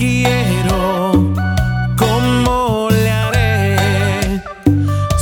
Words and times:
quiero? 0.00 1.12
¿Cómo 1.98 2.88
le 2.90 3.10
haré? 3.10 3.76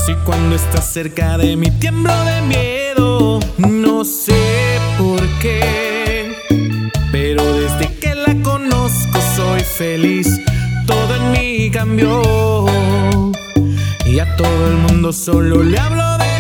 Si 0.07 0.15
cuando 0.25 0.55
está 0.55 0.81
cerca 0.81 1.37
de 1.37 1.57
mí 1.57 1.69
tiemblo 1.73 2.15
de 2.25 2.41
miedo, 2.43 3.41
no 3.59 4.05
sé 4.05 4.41
por 4.97 5.21
qué. 5.41 6.33
Pero 7.11 7.43
desde 7.55 7.93
que 7.99 8.15
la 8.15 8.35
conozco 8.43 9.19
soy 9.35 9.63
feliz, 9.63 10.29
todo 10.87 11.17
en 11.17 11.33
mí 11.33 11.71
cambió. 11.73 12.23
Y 14.07 14.21
a 14.21 14.37
todo 14.37 14.69
el 14.69 14.77
mundo 14.77 15.13
solo 15.13 15.65
le 15.65 15.77
hablo 15.79 16.19
de 16.19 16.38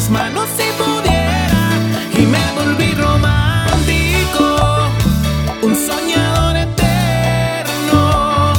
tus 0.00 0.08
manos 0.08 0.48
si 0.56 0.64
pudiera 0.82 1.62
y 2.16 2.22
me 2.26 2.38
volví 2.56 2.92
romántico, 2.92 4.44
un 5.62 5.74
soñador 5.76 6.56
eterno 6.56 8.52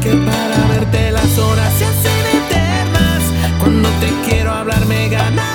que 0.00 0.12
para 0.12 0.68
verte 0.68 1.10
las 1.10 1.38
horas 1.38 1.72
se 1.78 1.84
hacen 1.84 2.24
eternas 2.40 3.22
cuando 3.60 3.88
te 4.00 4.08
quiero 4.30 4.50
hablar 4.52 4.86
me 4.86 5.08
gana 5.10 5.47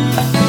un 0.00 0.39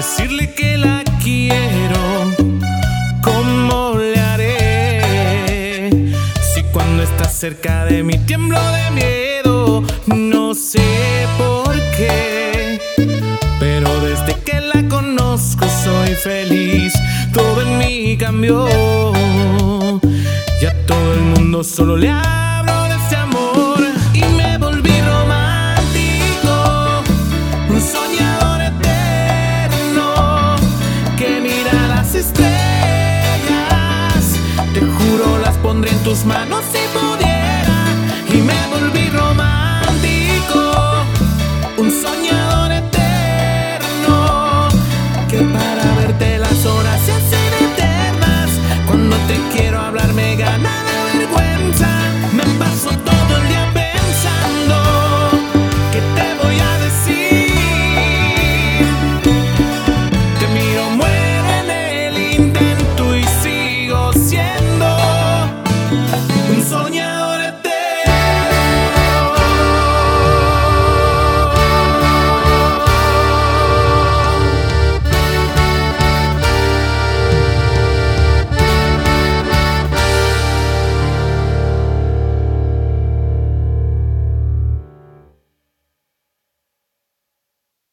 decirle 0.00 0.54
que 0.54 0.78
la 0.78 1.04
quiero? 1.22 2.00
¿Cómo 3.22 3.98
le 3.98 4.18
haré? 4.18 5.90
Si 6.54 6.62
cuando 6.72 7.02
está 7.02 7.26
cerca 7.26 7.84
de 7.84 8.02
mí 8.02 8.16
tiemblo 8.24 8.58
de 8.78 8.90
miedo, 8.92 9.84
no 10.06 10.54
sé 10.54 11.26
por 11.36 11.74
qué. 11.98 12.80
Pero 13.58 13.88
desde 14.00 14.32
que 14.42 14.58
la 14.72 14.88
conozco 14.88 15.66
soy 15.84 16.14
feliz, 16.14 16.94
todo 17.34 17.60
en 17.60 17.76
mí 17.76 18.16
cambió. 18.16 18.68
Ya 20.62 20.72
todo 20.86 21.12
el 21.12 21.20
mundo 21.32 21.62
solo 21.62 21.98
le 21.98 22.08
hablo 22.08 22.39
tus 36.10 36.24
manos 36.24 36.79